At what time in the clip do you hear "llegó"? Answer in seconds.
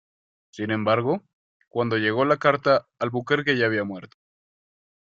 1.99-2.25